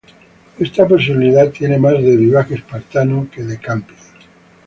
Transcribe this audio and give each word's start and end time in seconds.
Esta 0.57 0.87
posibilidad 0.87 1.51
tiene 1.51 1.77
más 1.77 1.93
de 1.93 2.17
vivac 2.17 2.49
espartano 2.49 3.27
que 3.31 3.43
de 3.43 3.59
camping. 3.59 3.93